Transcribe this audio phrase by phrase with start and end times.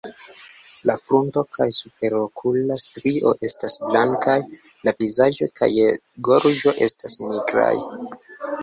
[0.89, 4.39] La frunto kaj superokula strio estas blankaj;
[4.89, 5.71] la vizaĝo kaj
[6.31, 7.75] gorĝo estas nigraj.